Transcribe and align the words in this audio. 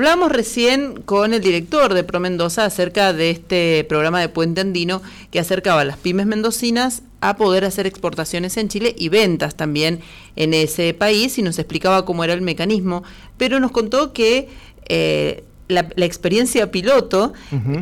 Hablábamos 0.00 0.32
recién 0.32 1.02
con 1.02 1.34
el 1.34 1.42
director 1.42 1.92
de 1.92 2.04
Pro 2.04 2.20
Mendoza 2.20 2.64
acerca 2.64 3.12
de 3.12 3.28
este 3.28 3.84
programa 3.86 4.18
de 4.18 4.30
Puente 4.30 4.62
Andino 4.62 5.02
que 5.30 5.38
acercaba 5.38 5.82
a 5.82 5.84
las 5.84 5.98
pymes 5.98 6.24
mendocinas 6.24 7.02
a 7.20 7.36
poder 7.36 7.66
hacer 7.66 7.86
exportaciones 7.86 8.56
en 8.56 8.68
Chile 8.68 8.94
y 8.96 9.10
ventas 9.10 9.56
también 9.56 10.00
en 10.36 10.54
ese 10.54 10.94
país 10.94 11.36
y 11.36 11.42
nos 11.42 11.58
explicaba 11.58 12.06
cómo 12.06 12.24
era 12.24 12.32
el 12.32 12.40
mecanismo, 12.40 13.02
pero 13.36 13.60
nos 13.60 13.72
contó 13.72 14.14
que 14.14 14.48
eh, 14.88 15.44
la, 15.68 15.80
experiencia 15.98 16.70
piloto 16.70 17.34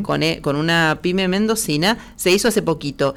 con, 0.02 0.24
eh, 0.24 0.40
con 0.42 0.56
una 0.56 0.98
pyme 1.00 1.28
mendocina 1.28 1.98
se 2.16 2.32
hizo 2.32 2.48
hace 2.48 2.62
poquito 2.62 3.14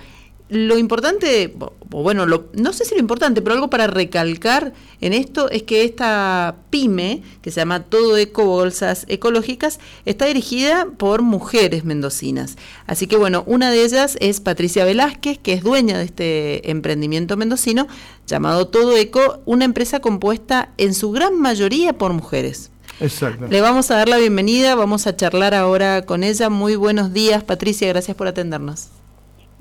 lo 0.52 0.78
importante, 0.78 1.56
bueno, 1.88 2.26
no 2.26 2.74
sé 2.74 2.84
si 2.84 2.94
lo 2.94 3.00
importante, 3.00 3.42
pero 3.42 3.56
algo 3.56 3.70
para 3.70 3.88
recalcar 3.88 4.74
en 5.00 5.14
esto 5.14 5.50
es 5.50 5.64
que 5.64 5.86
esta 5.86 6.58
pyme, 6.70 7.24
que 7.42 7.52
se 7.52 7.62
llama 7.62 7.84
Todo 7.84 8.18
Eco 8.18 8.44
Bolsas 8.44 9.06
Ecológicas, 9.08 9.80
está 10.04 10.26
dirigida 10.26 10.90
por 10.98 11.22
mujeres 11.22 11.86
mendocinas. 11.86 12.58
Así 12.86 13.08
que 13.08 13.16
bueno, 13.16 13.46
una 13.48 13.72
de 13.72 13.86
ellas 13.86 14.18
es 14.20 14.42
Patricia 14.42 14.84
Velázquez, 14.84 15.38
que 15.38 15.54
es 15.54 15.64
dueña 15.64 15.98
de 15.98 16.04
este 16.04 16.70
emprendimiento 16.70 17.38
mendocino 17.38 17.88
llamado 18.28 18.68
Todo 18.68 18.98
Eco, 18.98 19.40
una 19.46 19.64
empresa 19.64 20.02
compuesta 20.02 20.74
en 20.78 20.94
su 20.94 21.12
gran 21.12 21.40
mayoría 21.40 21.94
por 21.94 22.12
mujeres. 22.12 22.72
Exacto. 23.00 23.48
Le 23.48 23.62
vamos 23.62 23.90
a 23.90 23.96
dar 23.96 24.10
la 24.10 24.18
bienvenida, 24.18 24.76
vamos 24.76 25.08
a 25.08 25.16
charlar 25.16 25.54
ahora 25.54 26.06
con 26.06 26.26
ella. 26.26 26.50
Muy 26.50 26.76
buenos 26.76 27.14
días, 27.14 27.42
Patricia, 27.42 27.88
gracias 27.88 28.18
por 28.18 28.28
atendernos. 28.28 28.90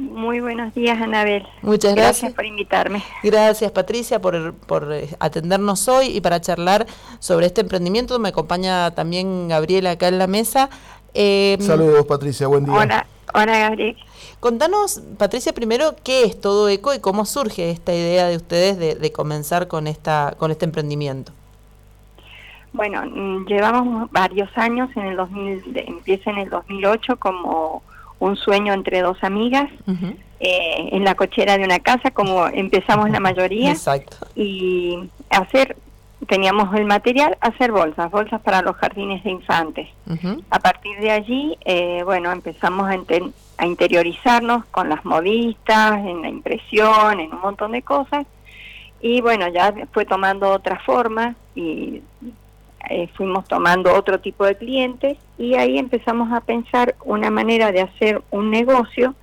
Muy 0.01 0.41
buenos 0.41 0.73
días, 0.73 0.99
Anabel. 0.99 1.47
Muchas 1.61 1.95
gracias. 1.95 2.23
Gracias 2.23 2.33
por 2.33 2.47
invitarme. 2.47 3.03
Gracias, 3.23 3.71
Patricia, 3.71 4.19
por, 4.19 4.55
eh, 4.93 5.11
atendernos 5.19 5.89
hoy 5.89 6.07
y 6.07 6.23
para 6.23 6.41
charlar 6.41 6.87
sobre 7.19 7.45
este 7.45 7.61
emprendimiento. 7.61 8.19
Me 8.19 8.31
acompaña 8.31 8.93
también 8.93 9.49
Gabriela 9.49 9.91
acá 9.91 10.09
en 10.09 10.19
la 10.19 10.27
mesa. 10.27 10.71
Em, 11.13 11.61
Saludos, 11.61 12.07
Patricia, 12.07 12.47
buen 12.47 12.65
día. 12.65 12.75
Hola, 12.75 13.07
hola, 13.35 13.59
Gabriel. 13.59 13.97
Contanos, 14.41 15.03
Patricia, 15.19 15.53
primero, 15.53 15.95
¿qué 16.03 16.25
es 16.25 16.41
Todo 16.41 16.71
Eco 16.71 16.95
y 16.95 17.01
cómo 17.01 17.27
surge 17.27 17.71
esta 17.71 17.93
idea 17.93 18.27
de 18.27 18.37
ustedes 18.37 18.79
de, 18.79 19.13
comenzar 19.13 19.69
con, 19.69 19.87
esta, 19.87 20.35
con 20.39 20.51
este 20.51 20.65
emprendimiento? 20.65 21.33
Bueno, 22.73 23.03
mm, 23.05 23.45
llevamos 23.45 24.11
varios 24.11 24.49
años, 24.57 24.89
en 24.97 25.03
el 25.09 25.17
2000, 25.17 25.77
empieza 25.87 26.31
en 26.31 26.39
el 26.39 26.49
2008 26.49 27.17
como 27.19 27.83
un 28.21 28.37
sueño 28.37 28.73
entre 28.73 29.01
dos 29.01 29.17
amigas 29.23 29.69
eh, 30.39 30.89
en 30.93 31.05
la 31.05 31.15
cochera 31.15 31.59
de 31.59 31.65
una 31.65 31.81
casa, 31.81 32.11
como 32.13 32.47
empezamos 32.47 33.11
la 33.11 33.19
mayoría. 33.19 33.73
Exacto. 33.73 34.17
Y 34.37 35.11
hacer, 35.31 35.77
teníamos 36.29 36.73
el 36.77 36.85
material, 36.85 37.37
hacer 37.41 37.73
bolsas, 37.73 38.11
bolsas 38.11 38.41
para 38.43 38.63
los 38.63 38.77
jardines 38.77 39.25
de 39.25 39.31
infantes. 39.31 39.89
A 40.51 40.59
partir 40.61 40.99
de 41.01 41.11
allí, 41.11 41.59
eh, 41.65 42.03
bueno, 42.05 42.31
empezamos 42.31 42.89
a, 42.91 42.97
a 43.59 43.67
interiorizarnos 43.67 44.67
con 44.67 44.89
las 44.89 45.05
modistas, 45.05 45.99
en 45.99 46.23
la 46.23 46.29
impresión, 46.29 47.21
en 47.21 47.33
un 47.33 47.41
montón 47.41 47.73
de 47.73 47.83
cosas. 47.83 48.27
Y 49.01 49.23
bueno, 49.23 49.49
ya 49.49 49.73
fue 49.93 50.05
tomando 50.05 50.51
otra 50.51 50.79
forma 50.81 51.35
y 51.55 52.03
eh, 52.89 53.09
fuimos 53.15 53.47
tomando 53.47 53.95
otro 53.95 54.21
tipo 54.21 54.45
de 54.45 54.57
clientes 54.57 55.19
y 55.39 55.55
ahí 55.55 55.79
empezamos 55.79 56.33
a 56.33 56.41
pensar 56.41 56.95
una 57.05 57.31
manera 57.31 57.73
de 57.73 57.83
hacer 57.83 58.23
un 58.31 58.51
negocio 58.51 59.15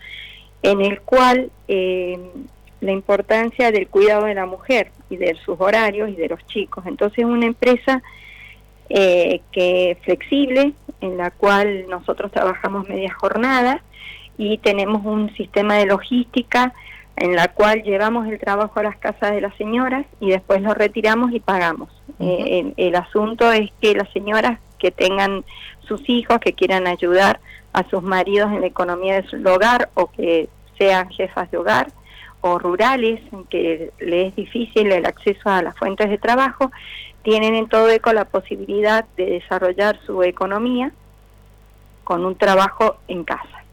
en 0.61 0.81
el 0.81 1.01
cual 1.01 1.49
eh, 1.67 2.19
la 2.81 2.91
importancia 2.91 3.71
del 3.71 3.87
cuidado 3.87 4.25
de 4.25 4.35
la 4.35 4.45
mujer 4.45 4.91
y 5.09 5.17
de 5.17 5.35
sus 5.43 5.59
horarios 5.59 6.09
y 6.09 6.15
de 6.15 6.29
los 6.29 6.45
chicos. 6.47 6.85
Entonces 6.85 7.25
una 7.25 7.45
empresa 7.45 8.03
eh, 8.89 9.41
que 9.51 9.97
flexible 10.03 10.73
en 11.01 11.17
la 11.17 11.31
cual 11.31 11.87
nosotros 11.89 12.31
trabajamos 12.31 12.87
media 12.87 13.13
jornada 13.13 13.81
y 14.37 14.59
tenemos 14.59 15.03
un 15.03 15.33
sistema 15.35 15.75
de 15.75 15.87
logística 15.87 16.73
en 17.17 17.35
la 17.35 17.47
cual 17.47 17.81
llevamos 17.81 18.27
el 18.27 18.39
trabajo 18.39 18.79
a 18.79 18.83
las 18.83 18.97
casas 18.97 19.31
de 19.31 19.41
las 19.41 19.55
señoras 19.57 20.05
y 20.19 20.29
después 20.29 20.61
lo 20.61 20.73
retiramos 20.75 21.31
y 21.31 21.39
pagamos. 21.39 21.89
Eh, 22.19 22.73
el, 22.77 22.95
asunto 22.95 23.51
es 23.51 23.71
que 23.81 23.95
las 23.95 24.09
señoras 24.11 24.59
que 24.77 24.91
tengan 24.91 25.43
sus 25.81 26.07
hijos, 26.09 26.39
que 26.39 26.53
quieran 26.53 26.85
ayudar 26.85 27.39
a 27.73 27.83
sus 27.89 28.03
maridos 28.03 28.51
en 28.51 28.61
la 28.61 28.67
economía 28.67 29.19
de 29.19 29.27
su 29.27 29.37
hogar 29.49 29.89
o 29.95 30.11
que 30.11 30.47
sean 30.77 31.09
jefas 31.09 31.49
de 31.49 31.57
hogar 31.57 31.87
o 32.41 32.59
rurales, 32.59 33.19
que 33.49 33.91
les 33.99 34.27
es 34.27 34.35
difícil 34.35 34.91
el 34.91 35.05
acceso 35.07 35.49
a 35.49 35.63
las 35.63 35.75
fuentes 35.75 36.09
de 36.11 36.19
trabajo, 36.19 36.71
tienen 37.23 37.55
en 37.55 37.67
todo 37.67 37.89
eco 37.89 38.13
la 38.13 38.25
posibilidad 38.25 39.05
de 39.17 39.25
desarrollar 39.25 39.99
su 40.05 40.21
economía 40.21 40.91
con 42.03 42.25
un 42.25 42.35
trabajo 42.35 42.97
en 43.07 43.23
casa. 43.23 43.63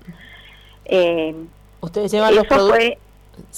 Eh, 0.86 1.34
Ustedes 1.82 2.10
llevan 2.10 2.34
los 2.34 2.46
productos 2.46 3.03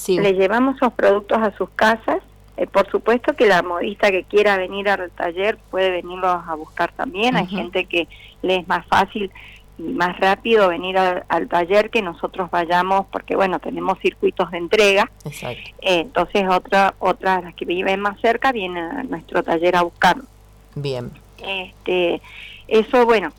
le 0.07 0.33
llevamos 0.33 0.77
los 0.81 0.93
productos 0.93 1.37
a 1.39 1.55
sus 1.57 1.69
casas. 1.71 2.19
Eh, 2.57 2.65
por 2.65 2.89
supuesto 2.89 3.35
que 3.35 3.45
la 3.45 3.61
modista 3.61 4.09
que 4.09 4.23
quiera 4.23 4.57
venir 4.57 4.89
al 4.89 5.11
taller 5.11 5.57
puede 5.69 5.91
venirlos 5.91 6.41
a 6.47 6.55
buscar 6.55 6.91
también. 6.91 7.35
Hay 7.35 7.47
gente 7.47 7.85
que 7.85 8.07
le 8.41 8.57
es 8.57 8.67
más 8.67 8.85
fácil 8.87 9.31
y 9.77 9.83
más 9.83 10.19
rápido 10.19 10.69
venir 10.69 10.97
al, 10.97 11.47
taller 11.47 11.89
que 11.89 12.01
nosotros 12.01 12.49
vayamos 12.49 13.05
porque 13.11 13.35
bueno 13.35 13.59
tenemos 13.59 13.99
circuitos 13.99 14.49
de 14.51 14.57
entrega. 14.57 15.11
Eh, 15.25 15.61
entonces 15.81 16.45
otra 16.49 16.95
otra 16.99 17.41
las 17.41 17.53
que 17.53 17.65
viven 17.65 17.99
más 17.99 18.19
cerca 18.19 18.51
vienen 18.51 18.83
a 18.83 19.03
nuestro 19.03 19.43
taller 19.43 19.75
a 19.75 19.83
buscarlo 19.83 20.23
bien. 20.75 21.11
Este 21.37 22.21
eso 22.67 23.05
bueno 23.05 23.29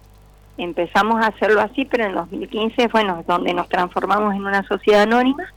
empezamos 0.56 1.20
a 1.24 1.28
hacerlo 1.28 1.60
así 1.60 1.84
pero 1.84 2.04
en 2.04 2.14
2015 2.14 2.88
bueno 2.88 3.24
donde 3.26 3.52
nos 3.52 3.68
transformamos 3.68 4.34
en 4.34 4.46
una 4.46 4.62
sociedad 4.62 5.02
anónima 5.02 5.52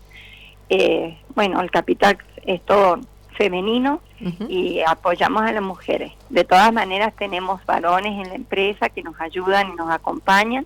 eh, 0.73 1.17
bueno, 1.35 1.59
el 1.59 1.69
capital 1.69 2.17
es 2.45 2.61
todo 2.61 2.97
femenino 3.35 3.99
y 4.47 4.79
apoyamos 4.87 5.41
a 5.41 5.51
las 5.51 5.61
mujeres. 5.61 6.13
De 6.29 6.45
todas 6.45 6.71
maneras 6.71 7.13
tenemos 7.17 7.65
varones 7.65 8.13
en 8.13 8.29
la 8.29 8.35
empresa 8.35 8.87
que 8.87 9.03
nos 9.03 9.19
ayudan 9.19 9.71
y 9.71 9.75
nos 9.75 9.91
acompañan, 9.91 10.65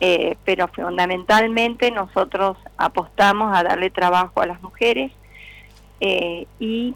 eh, 0.00 0.36
pero 0.46 0.68
fundamentalmente 0.68 1.90
nosotros 1.90 2.56
apostamos 2.78 3.54
a 3.54 3.62
darle 3.64 3.90
trabajo 3.90 4.40
a 4.40 4.46
las 4.46 4.62
mujeres 4.62 5.12
eh, 6.00 6.46
y 6.58 6.94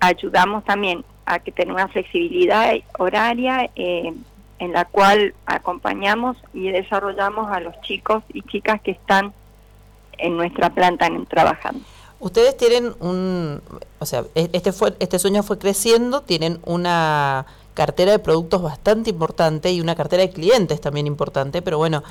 ayudamos 0.00 0.64
también 0.64 1.04
a 1.26 1.38
que 1.40 1.52
tenga 1.52 1.74
una 1.74 1.88
flexibilidad 1.88 2.72
horaria 2.98 3.70
en 3.74 4.72
la 4.72 4.86
cual 4.86 5.34
acompañamos 5.44 6.38
y 6.54 6.70
desarrollamos 6.70 7.50
a 7.50 7.60
los 7.60 7.78
chicos 7.82 8.24
y 8.32 8.40
chicas 8.40 8.80
que 8.80 8.92
están 8.92 9.34
en 10.18 10.36
nuestra 10.36 10.70
planta 10.70 11.08
trabajando. 11.28 11.80
Ustedes 12.20 12.56
tienen 12.56 12.94
un, 13.00 13.60
o 13.98 14.06
sea, 14.06 14.24
e-, 14.34 14.50
este 14.52 14.72
fue 14.72 14.94
este 14.98 15.18
sueño 15.18 15.42
fue 15.42 15.58
creciendo, 15.58 16.22
tienen 16.22 16.58
una 16.64 17.46
cartera 17.74 18.12
de 18.12 18.18
productos 18.18 18.62
bastante 18.62 19.10
importante 19.10 19.72
y 19.72 19.80
una 19.80 19.94
cartera 19.94 20.22
de 20.22 20.30
clientes 20.30 20.80
también 20.80 21.06
importante, 21.06 21.60
pero 21.60 21.76
bueno, 21.76 22.02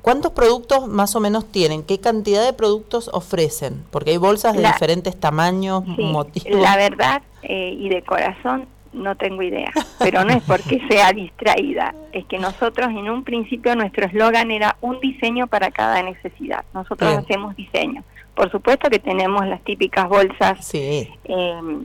¿cuántos 0.00 0.32
productos 0.32 0.86
más 0.86 1.16
o 1.16 1.20
menos 1.20 1.44
tienen? 1.46 1.82
¿Qué 1.82 1.98
cantidad 2.00 2.44
de 2.44 2.52
productos 2.52 3.10
ofrecen? 3.12 3.84
Porque 3.90 4.12
hay 4.12 4.16
bolsas 4.16 4.56
de 4.56 4.62
diferentes 4.62 5.18
tamaños, 5.18 5.84
motivos. 5.86 6.60
La 6.60 6.76
verdad, 6.76 7.22
eh, 7.42 7.76
y 7.76 7.88
de 7.88 8.02
corazón, 8.02 8.66
no 8.92 9.16
tengo 9.16 9.42
idea, 9.42 9.70
pero 9.98 10.24
no 10.24 10.32
es 10.32 10.42
porque 10.42 10.80
sea 10.88 11.12
distraída, 11.12 11.94
es 12.12 12.24
que 12.26 12.38
nosotros 12.38 12.88
en 12.90 13.10
un 13.10 13.24
principio 13.24 13.74
nuestro 13.76 14.06
eslogan 14.06 14.50
era 14.50 14.76
un 14.80 15.00
diseño 15.00 15.46
para 15.46 15.70
cada 15.70 16.02
necesidad. 16.02 16.64
Nosotros 16.74 17.16
hacemos 17.16 17.56
diseño. 17.56 18.02
Por 18.34 18.50
supuesto 18.50 18.88
que 18.88 18.98
tenemos 18.98 19.46
las 19.46 19.62
típicas 19.62 20.08
bolsas 20.08 20.72
em, 20.72 21.84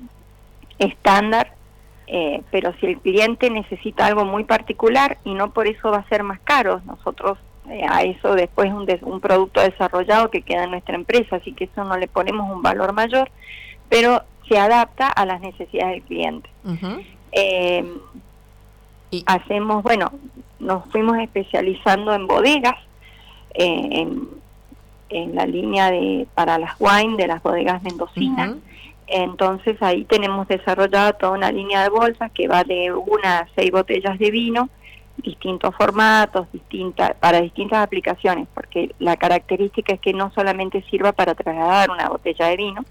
estándar, 0.77 1.53
eh, 2.07 2.41
pero 2.51 2.73
si 2.79 2.85
el 2.85 2.99
cliente 2.99 3.49
necesita 3.49 4.05
algo 4.05 4.25
muy 4.25 4.43
particular 4.43 5.17
y 5.23 5.33
no 5.33 5.51
por 5.51 5.67
eso 5.67 5.89
va 5.89 5.97
a 5.97 6.09
ser 6.09 6.23
más 6.23 6.39
caro, 6.41 6.81
nosotros 6.85 7.37
eh, 7.69 7.85
a 7.89 8.03
eso 8.03 8.35
después 8.35 8.71
un, 8.71 8.87
un 9.01 9.19
producto 9.19 9.61
desarrollado 9.61 10.29
que 10.29 10.41
queda 10.41 10.65
en 10.65 10.71
nuestra 10.71 10.95
empresa, 10.95 11.37
así 11.37 11.53
que 11.53 11.63
eso 11.65 11.83
no 11.83 11.97
le 11.97 12.07
ponemos 12.07 12.51
un 12.51 12.61
valor 12.61 12.93
mayor, 12.93 13.31
pero 13.89 14.21
se 14.47 14.57
adapta 14.57 15.07
a 15.07 15.25
las 15.25 15.41
necesidades 15.41 15.95
del 15.95 16.03
cliente. 16.03 16.49
Eh, 17.31 17.85
y 19.11 19.23
hacemos, 19.25 19.83
bueno, 19.83 20.11
nos 20.59 20.85
fuimos 20.91 21.17
especializando 21.17 22.13
en 22.13 22.27
bodegas, 22.27 22.75
eh, 23.53 23.87
en, 23.91 24.27
en, 25.09 25.35
la 25.35 25.45
línea 25.45 25.91
de 25.91 26.27
para 26.33 26.57
las 26.57 26.75
wine 26.79 27.17
de 27.17 27.27
las 27.27 27.43
bodegas 27.43 27.83
mendocinas. 27.83 28.55
Entonces 29.07 29.81
ahí 29.81 30.05
tenemos 30.05 30.47
desarrollada 30.47 31.13
toda 31.13 31.33
una 31.33 31.51
línea 31.51 31.83
de 31.83 31.89
bolsas 31.89 32.31
que 32.31 32.47
va 32.47 32.63
de 32.63 32.91
una 32.91 33.39
a 33.39 33.47
seis 33.55 33.71
botellas 33.71 34.17
de 34.17 34.31
vino 34.31 34.69
distintos 35.17 35.75
formatos, 35.75 36.47
distintas, 36.51 37.13
para 37.15 37.41
distintas 37.41 37.79
aplicaciones, 37.83 38.47
porque 38.53 38.93
la 38.99 39.15
característica 39.15 39.93
es 39.93 39.99
que 39.99 40.13
no 40.13 40.31
solamente 40.33 40.83
sirva 40.89 41.11
para 41.11 41.35
trasladar 41.35 41.91
una 41.91 42.09
botella 42.09 42.47
de 42.47 42.57
vino, 42.57 42.85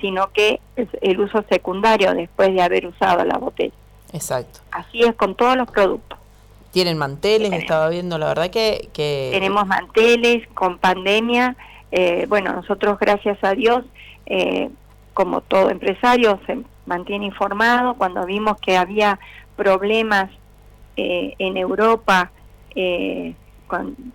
sino 0.00 0.30
que 0.32 0.60
es 0.76 0.88
el 1.00 1.20
uso 1.20 1.44
secundario 1.48 2.14
después 2.14 2.54
de 2.54 2.62
haber 2.62 2.86
usado 2.86 3.24
la 3.24 3.36
botella. 3.38 3.74
Exacto. 4.12 4.60
Así 4.70 5.02
es 5.02 5.14
con 5.16 5.34
todos 5.34 5.56
los 5.56 5.70
productos. 5.70 6.18
Tienen 6.70 6.98
manteles, 6.98 7.52
estaba 7.52 7.88
viendo, 7.88 8.18
la 8.18 8.26
verdad 8.26 8.50
que... 8.50 8.88
que... 8.92 9.30
Tenemos 9.32 9.66
manteles 9.66 10.46
con 10.48 10.78
pandemia. 10.78 11.56
Eh, 11.90 12.26
bueno, 12.28 12.52
nosotros, 12.52 12.98
gracias 12.98 13.42
a 13.42 13.54
Dios, 13.54 13.84
eh, 14.26 14.70
como 15.14 15.40
todo 15.40 15.70
empresario, 15.70 16.38
se 16.46 16.58
mantiene 16.84 17.26
informado. 17.26 17.94
Cuando 17.94 18.24
vimos 18.26 18.58
que 18.60 18.76
había 18.76 19.18
problemas 19.56 20.30
eh, 20.96 21.34
en 21.38 21.56
Europa 21.56 22.30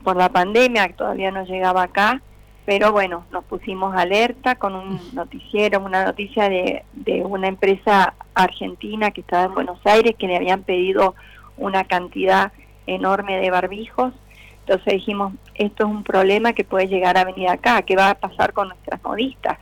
por 0.03 0.15
la 0.15 0.29
pandemia, 0.29 0.87
que 0.87 0.93
todavía 0.93 1.31
no 1.31 1.43
llegaba 1.43 1.83
acá, 1.83 2.21
pero 2.65 2.91
bueno, 2.91 3.25
nos 3.31 3.43
pusimos 3.45 3.95
alerta 3.95 4.55
con 4.55 4.75
un 4.75 4.99
noticiero, 5.13 5.79
una 5.79 6.05
noticia 6.05 6.47
de, 6.47 6.83
de 6.93 7.23
una 7.23 7.47
empresa 7.47 8.13
argentina 8.35 9.11
que 9.11 9.21
estaba 9.21 9.43
en 9.45 9.53
Buenos 9.55 9.79
Aires, 9.85 10.15
que 10.17 10.27
le 10.27 10.35
habían 10.35 10.63
pedido 10.63 11.15
una 11.57 11.83
cantidad 11.83 12.51
enorme 12.87 13.39
de 13.39 13.49
barbijos. 13.49 14.13
Entonces 14.61 14.93
dijimos, 14.93 15.33
esto 15.55 15.85
es 15.85 15.89
un 15.89 16.03
problema 16.03 16.53
que 16.53 16.63
puede 16.63 16.87
llegar 16.87 17.17
a 17.17 17.25
venir 17.25 17.49
acá, 17.49 17.81
¿qué 17.81 17.95
va 17.95 18.11
a 18.11 18.15
pasar 18.15 18.53
con 18.53 18.69
nuestras 18.69 19.03
modistas? 19.03 19.57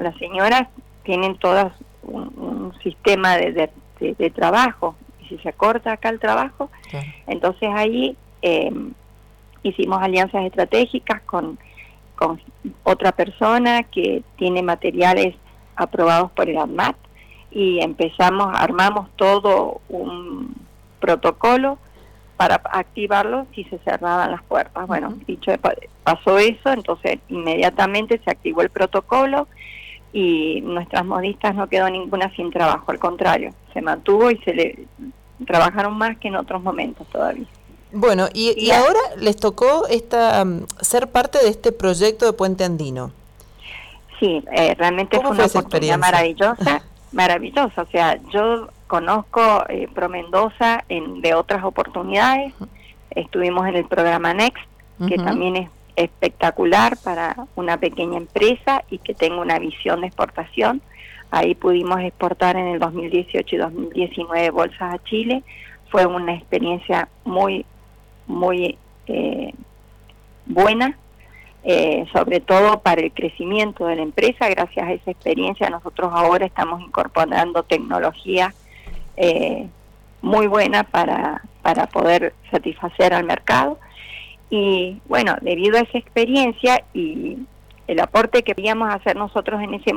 Las 0.00 0.16
señoras 0.16 0.68
tienen 1.04 1.36
todas 1.36 1.72
un, 2.02 2.72
sistema 2.82 3.36
de, 3.36 3.70
de, 4.00 4.30
trabajo, 4.30 4.94
si 5.28 5.38
se 5.38 5.52
corta 5.52 5.92
acá 5.92 6.08
el 6.08 6.18
trabajo, 6.18 6.70
entonces 7.26 7.68
ahí 7.74 8.16
eh, 8.42 8.70
hicimos 9.62 10.00
alianzas 10.00 10.44
estratégicas 10.44 11.20
con 11.22 11.58
con 12.18 12.40
otra 12.82 13.12
persona 13.12 13.84
que 13.84 14.24
tiene 14.36 14.60
materiales 14.62 15.36
aprobados 15.76 16.32
por 16.32 16.48
el 16.48 16.58
ADMAT 16.58 16.96
y 17.52 17.80
empezamos, 17.80 18.48
armamos 18.52 19.08
todo 19.14 19.80
un 19.88 20.52
protocolo 20.98 21.78
para 22.36 22.60
activarlo 22.72 23.46
si 23.54 23.64
se 23.64 23.78
cerraban 23.78 24.32
las 24.32 24.42
puertas. 24.42 24.86
Bueno, 24.88 25.16
dicho 25.26 25.52
pasó 26.02 26.38
eso, 26.38 26.72
entonces 26.72 27.20
inmediatamente 27.28 28.20
se 28.24 28.30
activó 28.30 28.62
el 28.62 28.70
protocolo 28.70 29.46
y 30.12 30.60
nuestras 30.62 31.04
modistas 31.04 31.54
no 31.54 31.68
quedó 31.68 31.88
ninguna 31.88 32.34
sin 32.34 32.50
trabajo, 32.50 32.90
al 32.90 32.98
contrario, 32.98 33.54
se 33.72 33.80
mantuvo 33.80 34.30
y 34.30 34.38
se 34.38 34.54
le 34.54 34.86
trabajaron 35.46 35.96
más 35.96 36.16
que 36.18 36.28
en 36.28 36.36
otros 36.36 36.62
momentos 36.62 37.06
todavía. 37.08 37.46
Bueno, 37.92 38.28
y, 38.34 38.70
ahora 38.70 38.98
les 39.16 39.36
tocó 39.36 39.86
esta 39.86 40.44
mm, 40.44 40.66
ser 40.80 41.08
parte 41.08 41.38
de 41.38 41.48
este 41.48 41.72
proyecto 41.72 42.26
de 42.26 42.32
Puente 42.34 42.64
Andino. 42.64 43.12
Sí, 44.20 44.44
eh, 44.52 44.74
realmente 44.76 45.18
fue 45.20 45.30
una 45.30 45.46
oportunidad 45.46 45.98
maravillosa, 45.98 46.82
maravillosa. 47.12 47.82
O 47.82 47.86
sea, 47.86 48.18
yo 48.30 48.68
conozco 48.88 49.64
eh, 49.68 49.88
Pro 49.94 50.08
Mendoza 50.08 50.84
en, 50.88 51.20
de 51.22 51.34
otras 51.34 51.64
oportunidades. 51.64 52.52
Estuvimos 53.10 53.66
en 53.68 53.76
el 53.76 53.84
programa 53.86 54.34
Next, 54.34 54.64
que 55.08 55.16
también 55.16 55.56
es 55.56 55.70
espectacular 55.96 56.96
para 57.02 57.36
una 57.56 57.78
pequeña 57.78 58.18
empresa 58.18 58.84
y 58.90 58.98
que 58.98 59.14
tenga 59.14 59.40
una 59.40 59.58
visión 59.58 60.00
de 60.00 60.08
exportación. 60.08 60.82
Ahí 61.30 61.54
pudimos 61.54 62.00
exportar 62.00 62.56
en 62.56 62.68
el 62.68 62.78
2018 62.78 63.54
y 63.54 63.58
2019 63.58 64.50
bolsas 64.50 64.94
a 64.94 65.04
Chile. 65.04 65.42
Fue 65.90 66.06
una 66.06 66.34
experiencia 66.34 67.08
muy 67.24 67.64
muy 68.26 68.78
eh, 69.06 69.54
buena, 70.46 70.96
eh, 71.64 72.06
sobre 72.12 72.40
todo 72.40 72.80
para 72.80 73.00
el 73.00 73.12
crecimiento 73.12 73.86
de 73.86 73.96
la 73.96 74.02
empresa. 74.02 74.48
Gracias 74.48 74.86
a 74.86 74.92
esa 74.92 75.10
experiencia 75.10 75.70
nosotros 75.70 76.10
ahora 76.14 76.46
estamos 76.46 76.80
incorporando 76.82 77.62
tecnología 77.62 78.54
eh, 79.16 79.68
muy 80.22 80.46
buena 80.46 80.84
para, 80.84 81.42
para 81.62 81.86
poder 81.86 82.34
satisfacer 82.50 83.12
al 83.12 83.24
mercado. 83.24 83.78
Y 84.50 85.00
bueno, 85.06 85.36
debido 85.40 85.76
a 85.76 85.82
esa 85.82 85.98
experiencia 85.98 86.84
y 86.94 87.38
el 87.86 88.00
aporte 88.00 88.42
que 88.42 88.54
queríamos 88.54 88.94
hacer 88.94 89.16
nosotros 89.16 89.62
en 89.62 89.74
ese 89.74 89.92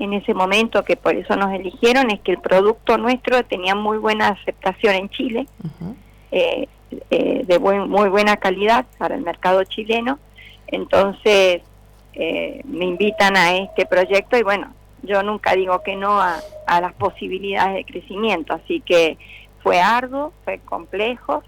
en 0.00 0.14
ese 0.14 0.34
momento, 0.34 0.82
que 0.82 0.96
por 0.96 1.14
eso 1.14 1.36
nos 1.36 1.52
eligieron, 1.52 2.10
es 2.10 2.20
que 2.20 2.32
el 2.32 2.38
producto 2.38 2.98
nuestro 2.98 3.44
tenía 3.44 3.74
muy 3.74 3.98
buena 3.98 4.28
aceptación 4.28 4.94
en 4.94 5.08
Chile. 5.10 5.46
Eh, 6.32 7.44
de 7.46 7.58
muy 7.60 8.08
buena 8.08 8.36
calidad 8.36 8.84
para 8.98 9.14
el 9.14 9.22
mercado 9.22 9.62
chileno. 9.62 10.18
Entonces, 10.66 11.62
eh, 12.14 12.60
me 12.64 12.84
invitan 12.84 13.36
a 13.36 13.56
este 13.56 13.86
proyecto 13.86 14.36
y 14.36 14.42
bueno, 14.42 14.72
yo 15.02 15.22
nunca 15.22 15.54
digo 15.54 15.82
que 15.82 15.96
no 15.96 16.20
a, 16.20 16.40
las 16.66 16.92
posibilidades 16.94 17.74
de 17.74 17.84
crecimiento, 17.84 18.54
así 18.54 18.80
que 18.80 19.18
fue 19.62 19.80
arduo, 19.80 20.32
fue 20.44 20.58
complejo, 20.60 21.42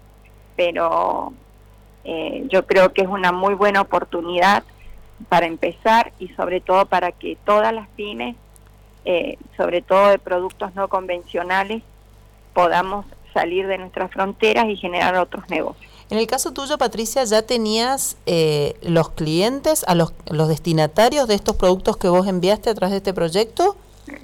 pero 0.57 1.33
eh, 2.03 2.45
yo 2.49 2.65
creo 2.65 2.91
que 2.93 3.03
es 3.03 3.07
una 3.07 3.31
muy 3.31 3.53
buena 3.53 3.81
oportunidad 3.81 4.63
para 5.29 5.45
empezar 5.45 6.13
y 6.19 6.29
sobre 6.29 6.61
todo 6.61 6.85
para 6.85 7.11
que 7.11 7.37
todas 7.45 7.73
las 7.73 7.87
pymes, 7.89 8.35
sobre 9.57 9.81
todo 9.81 10.09
de 10.09 10.19
productos 10.19 10.73
no 10.75 10.87
convencionales, 10.87 11.83
podamos 12.53 13.05
salir 13.33 13.67
de 13.67 13.77
nuestras 13.77 14.11
fronteras 14.11 14.65
y 14.69 14.77
generar 14.77 15.15
otros 15.15 15.49
negocios. 15.49 15.91
En 16.09 16.19
el 16.19 16.27
caso 16.27 16.53
tuyo, 16.53 16.77
Patricia, 16.77 17.23
¿ya 17.23 17.41
tenías 17.41 18.17
eh, 18.25 18.75
los 18.83 19.09
clientes, 19.09 19.83
a 19.87 19.95
los, 19.95 20.13
los 20.29 20.47
destinatarios 20.47 21.27
de 21.27 21.35
estos 21.35 21.55
productos 21.55 21.97
que 21.97 22.07
vos 22.07 22.27
enviaste 22.27 22.69
a 22.69 22.75
través 22.75 22.91
de 22.91 22.97
este 22.97 23.13
proyecto? 23.13 23.75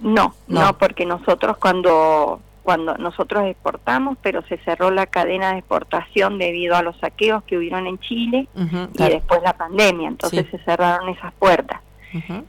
No, 0.01 0.35
no, 0.47 0.77
porque 0.77 1.05
nosotros 1.05 1.57
cuando 1.57 2.39
cuando 2.69 2.95
nosotros 2.99 3.47
exportamos, 3.47 4.15
pero 4.21 4.43
se 4.43 4.59
cerró 4.59 4.91
la 4.91 5.07
cadena 5.07 5.53
de 5.53 5.57
exportación 5.57 6.37
debido 6.37 6.75
a 6.75 6.83
los 6.83 6.95
saqueos 6.99 7.43
que 7.45 7.57
hubieron 7.57 7.87
en 7.87 7.97
Chile 7.97 8.47
y 8.53 9.03
después 9.05 9.41
la 9.41 9.53
pandemia, 9.53 10.07
entonces 10.07 10.45
se 10.51 10.59
cerraron 10.59 11.09
esas 11.09 11.33
puertas. 11.33 11.81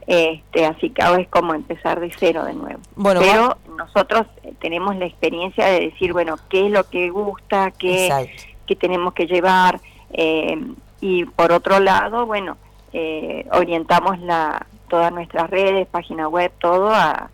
Este, 0.07 0.67
así 0.67 0.91
que 0.91 1.01
ahora 1.01 1.23
es 1.23 1.29
como 1.29 1.55
empezar 1.55 2.01
de 2.01 2.13
cero 2.19 2.45
de 2.45 2.53
nuevo. 2.53 2.81
Bueno, 2.97 3.21
Pero 3.23 3.57
nosotros 3.79 4.27
eh, 4.43 4.53
tenemos 4.61 4.95
la 4.97 5.07
experiencia 5.07 5.65
de 5.69 5.81
decir, 5.89 6.13
bueno, 6.13 6.37
qué 6.51 6.67
es 6.67 6.71
lo 6.71 6.85
que 6.85 7.09
gusta, 7.09 7.71
qué, 7.71 8.31
qué 8.67 8.77
tenemos 8.77 9.15
que 9.15 9.27
llevar. 9.27 9.81
Eh, 10.13 10.55
y 11.01 11.25
por 11.25 11.51
otro 11.51 11.81
lado, 11.81 12.27
bueno, 12.27 12.59
eh, 12.93 13.47
orientamos 13.53 14.19
la, 14.19 14.67
todas 14.91 15.13
nuestras 15.13 15.49
redes, 15.49 15.87
página 15.87 16.29
web, 16.29 16.53
todo 16.61 16.91
a, 16.91 17.31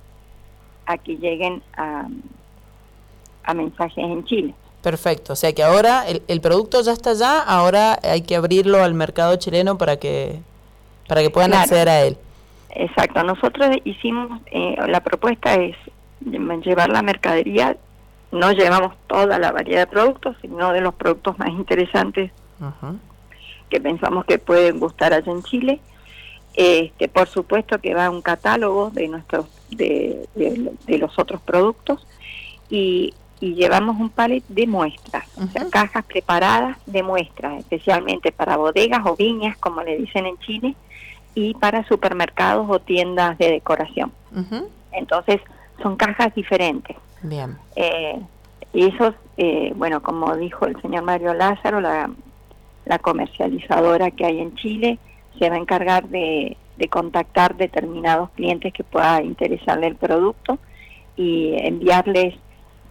a 0.86 0.98
que 0.98 1.16
lleguen 1.16 1.64
a, 1.76 2.06
a 3.46 3.54
mensajes 3.54 4.04
en 4.04 4.24
Chile. 4.24 4.54
Perfecto, 4.82 5.32
o 5.32 5.36
sea 5.36 5.52
que 5.52 5.62
ahora 5.62 6.06
el, 6.06 6.22
el 6.28 6.40
producto 6.40 6.80
ya 6.82 6.92
está 6.92 7.10
allá, 7.10 7.40
ahora 7.40 7.98
hay 8.02 8.22
que 8.22 8.36
abrirlo 8.36 8.82
al 8.84 8.94
mercado 8.94 9.34
chileno 9.36 9.78
para 9.78 9.96
que 9.96 10.40
para 11.08 11.22
que 11.22 11.30
puedan 11.30 11.54
acceder 11.54 11.88
a 11.88 12.02
él. 12.02 12.16
Exacto, 12.70 13.22
nosotros 13.22 13.76
hicimos, 13.84 14.40
eh, 14.46 14.76
la 14.88 15.00
propuesta 15.00 15.54
es 15.54 15.76
llevar 16.20 16.90
la 16.90 17.02
mercadería, 17.02 17.76
no 18.32 18.52
llevamos 18.52 18.94
toda 19.06 19.38
la 19.38 19.52
variedad 19.52 19.80
de 19.80 19.86
productos, 19.86 20.36
sino 20.42 20.72
de 20.72 20.80
los 20.80 20.94
productos 20.94 21.38
más 21.38 21.48
interesantes 21.50 22.32
que 23.70 23.80
pensamos 23.80 24.24
que 24.24 24.38
pueden 24.38 24.78
gustar 24.78 25.12
allá 25.12 25.30
en 25.30 25.42
Chile. 25.42 25.80
Este, 26.54 27.08
por 27.08 27.28
supuesto 27.28 27.78
que 27.78 27.94
va 27.94 28.08
un 28.08 28.22
catálogo 28.22 28.90
de 28.90 29.08
nuestros 29.08 29.46
de, 29.70 30.26
de, 30.34 30.98
los 30.98 31.18
otros 31.18 31.40
productos 31.42 32.06
y, 32.70 33.12
y, 33.40 33.54
llevamos 33.54 34.00
un 34.00 34.10
palet 34.10 34.44
de 34.48 34.66
muestras, 34.66 35.26
o 35.36 35.46
sea, 35.46 35.68
cajas 35.70 36.04
preparadas 36.04 36.78
de 36.86 37.02
muestras, 37.02 37.58
especialmente 37.58 38.32
para 38.32 38.56
bodegas 38.56 39.02
o 39.04 39.16
viñas, 39.16 39.56
como 39.58 39.82
le 39.82 39.96
dicen 39.96 40.26
en 40.26 40.38
Chile, 40.38 40.74
y 41.34 41.54
para 41.54 41.86
supermercados 41.86 42.66
o 42.68 42.78
tiendas 42.78 43.36
de 43.38 43.50
decoración. 43.50 44.12
Entonces, 44.92 45.40
son 45.82 45.96
cajas 45.96 46.34
diferentes. 46.34 46.96
Bien. 47.22 47.56
Eh, 47.76 48.18
y 48.72 48.86
esos, 48.86 49.14
eh, 49.36 49.72
bueno, 49.76 50.02
como 50.02 50.36
dijo 50.36 50.66
el 50.66 50.80
señor 50.82 51.02
Mario 51.02 51.34
Lázaro, 51.34 51.80
la, 51.80 52.10
comercializadora 53.02 54.10
que 54.10 54.24
hay 54.24 54.40
en 54.40 54.54
Chile 54.54 54.98
se 55.38 55.50
va 55.50 55.56
a 55.56 55.58
encargar 55.58 56.08
de, 56.08 56.56
contactar 56.90 57.56
determinados 57.56 58.30
clientes 58.30 58.72
que 58.72 58.84
pueda 58.84 59.22
interesarle 59.22 59.88
el 59.88 59.96
producto 59.96 60.58
y 61.16 61.54
enviarles 61.58 62.34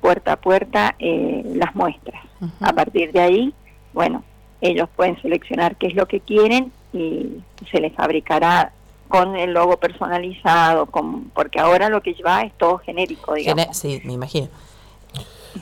puerta 0.05 0.33
a 0.33 0.35
puerta 0.35 0.95
eh, 0.99 1.41
las 1.55 1.73
muestras. 1.73 2.23
A 2.61 2.73
partir 2.73 3.11
de 3.11 3.21
ahí, 3.21 3.53
bueno, 3.91 4.23
ellos 4.61 4.87
pueden 4.95 5.19
seleccionar 5.19 5.77
qué 5.77 5.87
es 5.87 5.95
lo 5.95 6.05
que 6.05 6.19
quieren 6.19 6.71
y 6.93 7.41
se 7.71 7.79
les 7.79 7.91
fabricará 7.93 8.71
con 9.07 9.35
el 9.35 9.53
logo 9.53 9.77
personalizado, 9.77 10.85
con, 10.85 11.29
porque 11.29 11.59
ahora 11.59 11.89
lo 11.89 12.01
que 12.01 12.15
va 12.23 12.43
es 12.43 12.53
todo 12.53 12.77
genérico, 12.77 13.33
digamos. 13.33 13.75
sí, 13.75 13.99
me 14.05 14.13
imagino. 14.13 14.47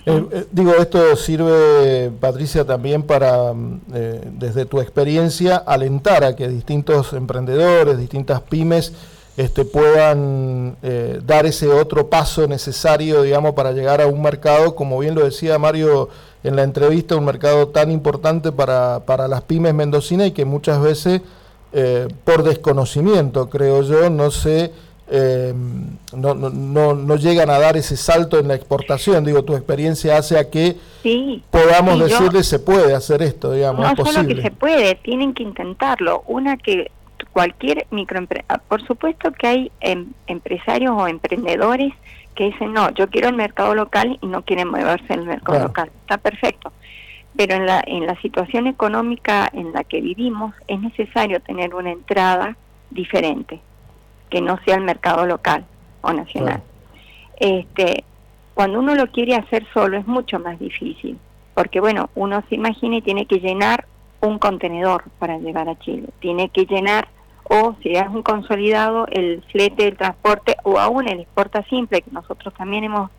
Eh, 0.06 0.26
eh, 0.32 0.46
digo, 0.52 0.74
esto 0.76 1.16
sirve, 1.16 2.12
Patricia, 2.20 2.66
también 2.66 3.04
para, 3.04 3.54
mm, 3.54 3.82
eh, 3.94 4.22
desde 4.26 4.66
tu 4.66 4.82
experiencia, 4.82 5.56
alentar 5.56 6.26
a 6.26 6.36
que 6.36 6.50
distintos 6.50 7.14
emprendedores, 7.14 7.98
distintas 7.98 8.42
pymes, 8.42 8.94
este, 9.36 9.66
puedan 9.66 10.78
eh, 10.84 11.20
dar 11.26 11.46
ese 11.46 11.68
otro 11.68 12.08
paso 12.08 12.48
necesario, 12.48 13.24
digamos, 13.24 13.54
para 13.54 13.72
llegar 13.72 14.02
a 14.02 14.08
un 14.08 14.22
mercado, 14.22 14.76
como 14.76 15.00
bien 15.00 15.16
lo 15.16 15.24
decía 15.24 15.58
Mario 15.58 16.10
en 16.44 16.56
la 16.56 16.64
entrevista, 16.64 17.16
un 17.16 17.26
mercado 17.26 17.70
tan 17.70 17.90
importante 17.90 18.52
para, 18.52 19.02
para 19.06 19.28
las 19.28 19.42
pymes 19.42 19.74
mendocinas 19.74 20.28
y 20.28 20.32
que 20.32 20.46
muchas 20.46 20.82
veces, 20.82 21.22
eh, 21.72 22.08
por 22.24 22.44
desconocimiento, 22.44 23.50
creo 23.50 23.82
yo, 23.84 24.10
no 24.10 24.32
se... 24.32 24.72
Eh, 25.16 25.54
no, 26.16 26.34
no, 26.34 26.94
no, 26.96 27.16
llegan 27.18 27.50
a 27.50 27.60
dar 27.60 27.76
ese 27.76 27.98
salto 27.98 28.40
en 28.40 28.48
la 28.48 28.56
exportación. 28.56 29.26
Digo, 29.26 29.44
tu 29.44 29.54
experiencia 29.54 30.18
hace 30.18 30.40
a 30.40 30.50
que 30.50 30.78
podamos 31.52 32.00
decirle 32.00 32.42
se 32.42 32.58
puede 32.58 32.96
hacer 32.96 33.22
esto, 33.22 33.52
digamos. 33.52 33.82
No 33.82 34.04
es 34.04 34.14
solo 34.14 34.28
que 34.28 34.42
se 34.42 34.50
puede, 34.50 34.96
tienen 34.96 35.34
que 35.34 35.44
intentarlo. 35.44 36.24
Una 36.26 36.58
que 36.58 36.90
cualquier 37.34 37.88
microempresa, 37.90 38.46
ah, 38.48 38.60
por 38.60 38.86
supuesto 38.86 39.32
que 39.32 39.48
hay 39.48 39.72
em, 39.82 40.06
empresarios 40.28 40.94
o 40.96 41.08
emprendedores 41.08 41.92
que 42.36 42.46
dicen, 42.46 42.74
no, 42.74 42.92
yo 42.92 43.10
quiero 43.10 43.28
el 43.28 43.36
mercado 43.36 43.76
local 43.76 44.18
y 44.22 44.28
no 44.28 44.44
quieren 44.44 44.70
moverse 44.70 45.14
el 45.14 45.26
mercado 45.26 45.60
local. 45.60 45.92
Está 46.02 46.18
perfecto. 46.18 46.72
Pero 47.36 47.56
en 47.56 47.66
la, 47.66 47.84
en 47.86 48.06
la 48.06 48.20
situación 48.22 48.68
económica 48.68 49.50
en 49.52 49.74
la 49.74 49.84
que 49.84 50.02
vivimos 50.02 50.54
es 50.68 50.80
necesario 50.80 51.42
tener 51.42 51.74
una 51.74 51.92
entrada 51.92 52.56
diferente, 52.92 53.60
que 54.30 54.40
no 54.42 54.60
sea 54.66 54.76
el 54.76 54.84
mercado 54.84 55.26
local 55.26 55.66
o 56.02 56.14
nacional. 56.14 56.62
Este, 57.38 58.04
cuando 58.54 58.80
uno 58.80 58.94
lo 58.94 59.08
quiere 59.08 59.36
hacer 59.36 59.66
solo 59.74 59.98
es 59.98 60.06
mucho 60.06 60.40
más 60.40 60.60
difícil, 60.60 61.18
porque 61.56 61.80
bueno, 61.80 62.10
uno 62.14 62.44
se 62.50 62.56
imagina 62.56 62.98
y 62.98 63.02
tiene 63.02 63.26
que 63.26 63.40
llenar 63.40 63.88
un 64.22 64.38
contenedor 64.38 65.06
para 65.18 65.40
llegar 65.40 65.68
a 65.70 65.78
Chile, 65.80 66.10
tiene 66.20 66.50
que 66.50 66.66
llenar 66.66 67.08
o 67.46 67.76
si 67.82 67.90
es 67.90 68.08
un 68.08 68.24
consolidado, 68.24 69.08
el 69.12 69.44
flete, 69.52 69.88
el 69.88 69.98
transporte 69.98 70.56
o 70.64 70.80
aún 70.80 71.08
el 71.08 71.20
exporta 71.20 71.64
simple, 71.64 72.02
que 72.02 72.12
nosotros 72.12 72.54
también 72.54 72.86
hemos 72.86 73.12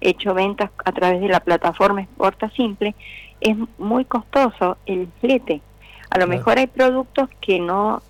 hecho 0.00 0.34
ventas 0.34 0.70
a 0.84 0.92
través 0.92 1.20
de 1.20 1.28
la 1.28 1.40
plataforma 1.40 2.02
exporta 2.02 2.50
simple, 2.50 2.94
es 3.40 3.56
muy 3.78 4.04
costoso 4.04 4.76
el 4.86 5.08
flete. 5.20 5.60
A 6.10 6.18
lo 6.18 6.26
mejor 6.26 6.58
hay 6.58 6.66
productos 6.66 7.28
que 7.40 7.60
no 7.60 8.02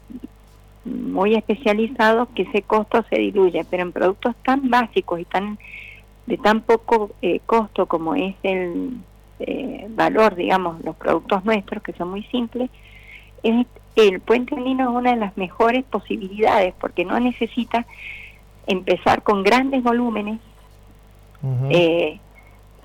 muy 0.85 1.35
especializados 1.35 2.29
que 2.35 2.43
ese 2.43 2.63
costo 2.63 3.05
se 3.11 3.17
diluye, 3.17 3.65
pero 3.69 3.83
en 3.83 3.93
productos 3.93 4.35
tan 4.45 4.71
básicos 4.71 5.21
y 5.21 5.25
tan 5.25 5.59
de 6.27 6.37
tan 6.37 6.61
poco 6.61 7.11
eh, 7.23 7.41
costo 7.47 7.87
como 7.87 8.15
es 8.15 8.35
el 8.43 8.99
eh, 9.41 9.87
valor, 9.91 10.35
digamos, 10.35 10.83
los 10.85 10.95
productos 10.97 11.45
nuestros 11.45 11.83
que 11.83 11.93
son 11.95 12.11
muy 12.11 12.23
simples, 12.25 12.71
es 13.43 13.67
el 14.07 14.21
puente 14.21 14.55
andino 14.55 14.85
es 14.85 14.97
una 14.97 15.11
de 15.11 15.17
las 15.17 15.37
mejores 15.37 15.85
posibilidades 15.85 16.75
porque 16.81 17.05
no 17.05 17.19
necesita 17.19 17.87
empezar 18.67 19.23
con 19.23 19.43
grandes 19.43 19.83
volúmenes, 19.83 20.39
eh, 21.71 22.21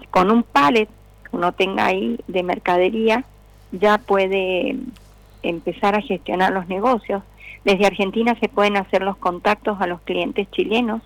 con 0.10 0.32
un 0.32 0.43
pallet 0.43 0.88
que 0.88 1.36
uno 1.36 1.51
tenga 1.51 1.86
ahí 1.86 2.20
de 2.27 2.43
mercadería, 2.43 3.25
ya 3.72 3.98
puede 3.98 4.77
empezar 5.41 5.96
a 5.96 6.01
gestionar 6.01 6.53
los 6.53 6.67
negocios. 6.67 7.22
Desde 7.65 7.86
Argentina 7.86 8.36
se 8.39 8.50
pueden 8.50 8.77
hacer 8.77 9.03
los 9.03 9.17
contactos 9.17 9.79
a 9.82 9.88
los 9.88 10.01
clientes 10.01 10.50
chilenos. 10.51 11.01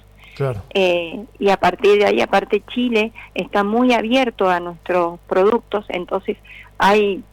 Eh, 0.75 1.25
y 1.39 1.49
a 1.49 1.57
partir 1.57 1.97
de 1.97 2.05
ahí, 2.05 2.21
aparte 2.21 2.61
Chile 2.67 3.11
está 3.33 3.63
muy 3.63 3.93
abierto 3.93 4.47
a 4.47 4.59
nuestros 4.59 5.19
productos, 5.21 5.85
entonces 5.89 6.37
hay 6.77 7.23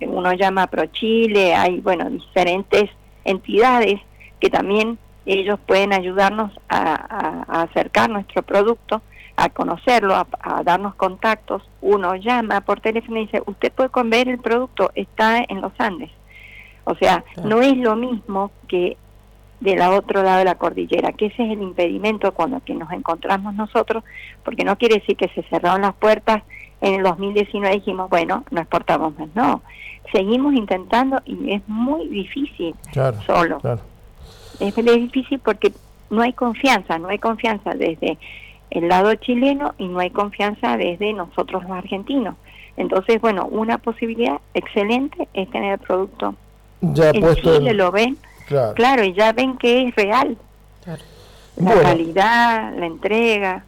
uno 0.00 0.32
llama 0.32 0.66
ProChile, 0.66 1.54
hay 1.54 1.80
bueno 1.80 2.10
diferentes 2.10 2.90
entidades 3.24 4.00
que 4.40 4.50
también 4.50 4.98
ellos 5.26 5.58
pueden 5.66 5.92
ayudarnos 5.92 6.50
a, 6.68 7.62
acercar 7.62 8.10
nuestro 8.10 8.42
producto, 8.42 9.02
a 9.36 9.48
conocerlo, 9.48 10.14
a, 10.14 10.62
darnos 10.64 10.94
contactos. 10.96 11.62
Uno 11.80 12.16
llama 12.16 12.60
por 12.62 12.80
teléfono 12.80 13.18
y 13.18 13.26
dice, 13.26 13.42
usted 13.46 13.72
puede 13.72 13.90
comer 13.90 14.28
el 14.28 14.38
producto, 14.38 14.90
está 14.94 15.44
en 15.48 15.60
los 15.60 15.72
Andes. 15.78 16.10
O 16.84 16.96
sea, 16.96 17.24
no 17.44 17.62
es 17.62 17.76
lo 17.76 17.94
mismo 17.94 18.50
que 18.66 18.96
del 19.60 19.80
otro 19.82 20.24
lado 20.24 20.38
de 20.38 20.44
la 20.44 20.56
cordillera, 20.56 21.12
que 21.12 21.26
ese 21.26 21.44
es 21.44 21.52
el 21.52 21.62
impedimento 21.62 22.32
cuando 22.32 22.58
que 22.64 22.74
nos 22.74 22.90
encontramos 22.90 23.54
nosotros, 23.54 24.02
porque 24.44 24.64
no 24.64 24.76
quiere 24.76 24.96
decir 24.96 25.16
que 25.16 25.28
se 25.28 25.44
cerraron 25.44 25.82
las 25.82 25.94
puertas 25.94 26.42
en 26.82 26.94
el 26.94 27.02
2019 27.04 27.76
dijimos, 27.76 28.10
bueno, 28.10 28.44
no 28.50 28.60
exportamos 28.60 29.18
más, 29.18 29.28
no, 29.34 29.62
seguimos 30.10 30.52
intentando 30.54 31.22
y 31.24 31.52
es 31.54 31.62
muy 31.66 32.08
difícil 32.08 32.74
solo. 33.24 33.60
Es 34.60 34.76
muy 34.76 35.00
difícil 35.00 35.38
porque 35.38 35.72
no 36.10 36.22
hay 36.22 36.32
confianza, 36.34 36.98
no 36.98 37.08
hay 37.08 37.18
confianza 37.18 37.72
desde 37.74 38.18
el 38.70 38.88
lado 38.88 39.14
chileno 39.14 39.74
y 39.78 39.86
no 39.86 40.00
hay 40.00 40.10
confianza 40.10 40.76
desde 40.76 41.12
nosotros 41.12 41.62
los 41.62 41.72
argentinos. 41.72 42.34
Entonces, 42.76 43.20
bueno, 43.20 43.46
una 43.46 43.78
posibilidad 43.78 44.40
excelente 44.54 45.28
es 45.34 45.50
tener 45.50 45.74
el 45.74 45.78
producto 45.78 46.34
ya 46.80 47.10
en 47.10 47.34
Chile, 47.36 47.74
lo 47.74 47.92
ven, 47.92 48.18
claro. 48.74 49.04
y 49.04 49.12
ya 49.12 49.32
ven 49.32 49.56
que 49.56 49.88
es 49.88 49.94
real. 49.94 50.36
La 51.56 51.74
calidad, 51.80 52.74
la 52.76 52.86
entrega. 52.86 53.64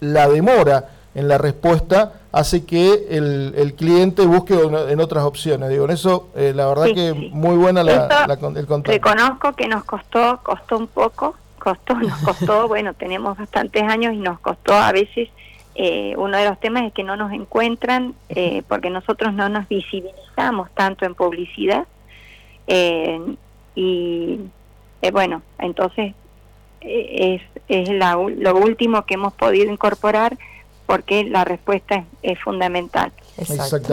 la 0.00 0.28
demora 0.28 0.90
en 1.14 1.28
la 1.28 1.38
respuesta 1.38 2.14
hace 2.32 2.66
que 2.66 3.06
el, 3.08 3.74
cliente 3.76 4.26
busque 4.26 4.54
en 4.54 5.00
otras 5.00 5.24
opciones. 5.24 5.70
Digo, 5.70 5.86
en 5.86 5.92
eso, 5.92 6.28
eh, 6.34 6.52
la 6.54 6.66
verdad 6.66 6.86
que 6.86 7.14
muy 7.14 7.56
buena 7.56 7.82
la, 7.82 8.26
el 8.28 8.66
contacto. 8.66 8.92
Reconozco 8.92 9.52
que 9.54 9.68
nos 9.68 9.84
costó, 9.84 10.40
costó 10.42 10.76
un 10.76 10.88
poco, 10.88 11.34
costó, 11.58 11.94
nos 11.94 12.18
costó, 12.18 12.68
bueno, 12.68 12.92
tenemos 12.92 13.38
bastantes 13.38 13.82
años 13.84 14.12
y 14.12 14.18
nos 14.18 14.38
costó 14.40 14.74
a 14.74 14.92
veces 14.92 15.30
eh, 15.78 16.14
uno 16.16 16.38
de 16.38 16.46
los 16.46 16.58
temas 16.58 16.84
es 16.84 16.92
que 16.92 17.02
no 17.02 17.16
nos 17.16 17.32
encuentran 17.32 18.14
eh, 18.30 18.62
porque 18.66 18.88
nosotros 18.88 19.34
no 19.34 19.48
nos 19.48 19.68
visibilizamos 19.68 20.70
tanto 20.70 21.04
en 21.04 21.14
publicidad 21.14 21.86
eh, 22.66 23.20
y 23.74 24.40
bueno, 25.12 25.42
entonces 25.58 26.14
es, 26.80 27.42
es 27.68 27.88
lo 27.90 28.56
último 28.56 29.04
que 29.04 29.14
hemos 29.14 29.34
podido 29.34 29.70
incorporar 29.70 30.38
porque 30.86 31.24
la 31.24 31.44
respuesta 31.44 32.04
es, 32.22 32.40
fundamental, 32.40 33.12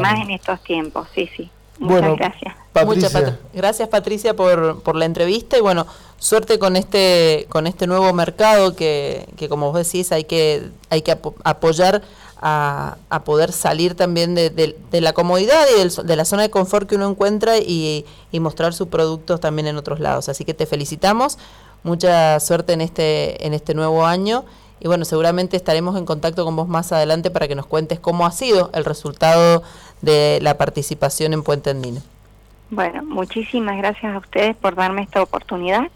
más 0.02 0.22
en 0.22 0.32
estos 0.32 0.64
tiempos, 0.64 1.10
sí, 1.14 1.30
sí. 1.36 1.50
Muchas 1.80 2.16
gracias. 2.16 2.56
Patricia. 2.74 3.40
gracias 3.54 3.88
Patricia 3.88 4.36
por, 4.36 4.82
por 4.82 4.96
la 4.96 5.06
entrevista 5.06 5.58
y 5.58 5.62
bueno, 5.62 5.86
suerte 6.18 6.60
con 6.60 6.76
este 6.76 7.46
con 7.50 7.68
este 7.68 7.88
nuevo 7.88 8.12
mercado 8.14 8.76
que, 8.76 9.28
que 9.38 9.48
como 9.48 9.72
vos 9.72 9.86
decís 9.86 10.12
hay 10.12 10.24
que 10.24 10.70
hay 10.90 11.04
que 11.04 11.18
apoyar 11.44 12.02
a, 12.46 12.98
a, 13.10 13.24
poder 13.24 13.54
salir 13.54 13.96
también 13.96 14.36
de, 14.36 14.50
de, 14.50 15.02
la 15.02 15.14
comodidad 15.14 15.66
y 15.78 16.06
de 16.06 16.16
la 16.18 16.26
zona 16.26 16.42
de 16.42 16.50
confort 16.50 16.90
que 16.90 16.96
uno 16.96 17.10
encuentra 17.10 17.58
y, 17.58 18.06
y, 18.34 18.40
mostrar 18.42 18.74
sus 18.74 18.90
productos 18.90 19.40
también 19.40 19.66
en 19.68 19.78
otros 19.78 20.02
lados. 20.02 20.28
Así 20.28 20.44
que 20.44 20.54
te 20.54 20.66
felicitamos, 20.66 21.38
mucha 21.84 22.38
suerte 22.42 22.74
en 22.74 22.82
este 22.82 23.48
en 23.48 23.54
este 23.54 23.74
nuevo 23.74 24.06
año 24.06 24.44
y 24.82 24.88
bueno, 24.88 25.06
seguramente 25.06 25.56
estaremos 25.56 25.98
en 25.98 26.06
contacto 26.06 26.44
con 26.44 26.58
vos 26.58 26.68
más 26.68 26.92
adelante 26.92 27.32
para 27.32 27.48
que 27.48 27.56
nos 27.56 27.66
cuentes 27.66 28.02
cómo 28.02 28.26
ha 28.26 28.32
sido 28.32 28.70
el 28.74 28.84
resultado 28.84 29.64
de 30.02 30.40
la 30.42 30.58
participación 30.58 31.32
en 31.32 31.44
Puente 31.44 31.70
Andino. 31.70 32.02
Bueno, 32.74 33.04
muchísimas 33.04 33.78
gracias 33.78 34.16
a 34.16 34.18
ustedes 34.18 34.56
por 34.56 34.74
darme 34.76 35.04
esta 35.04 35.22
oportunidad. 35.22 35.90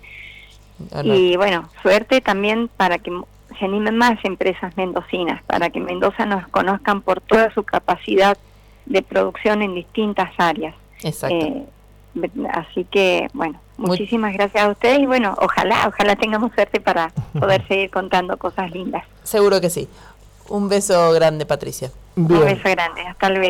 Y 1.03 1.35
bueno, 1.37 1.69
suerte 1.81 2.21
también 2.21 2.69
para 2.77 2.99
que 2.99 3.11
se 3.57 3.65
animen 3.65 3.97
más 3.97 4.23
empresas 4.23 4.77
mendocinas, 4.77 5.41
para 5.45 5.71
que 5.71 5.79
Mendoza 5.79 6.27
nos 6.27 6.47
conozcan 6.49 7.01
por 7.01 7.19
toda 7.19 7.51
su 7.53 7.63
capacidad 7.63 8.37
de 8.85 9.01
producción 9.01 9.63
en 9.63 9.73
distintas 9.73 10.29
áreas. 10.37 10.75
Exacto. 11.01 11.35
Eh, 11.35 11.65
así 12.53 12.85
que, 12.85 13.27
bueno, 13.33 13.59
muchísimas 13.77 14.33
gracias 14.33 14.63
a 14.63 14.69
ustedes 14.69 14.99
y 14.99 15.07
bueno, 15.07 15.35
ojalá, 15.41 15.87
ojalá 15.87 16.15
tengamos 16.15 16.51
suerte 16.53 16.79
para 16.79 17.11
poder 17.39 17.67
seguir 17.67 17.89
contando 17.89 18.37
cosas 18.37 18.69
lindas. 18.71 19.03
Seguro 19.23 19.59
que 19.59 19.71
sí. 19.71 19.87
Un 20.49 20.69
beso 20.69 21.11
grande, 21.11 21.45
Patricia. 21.47 21.91
Un 22.15 22.27
beso 22.27 22.69
grande, 22.69 23.01
hasta 23.01 23.29
luego. 23.29 23.45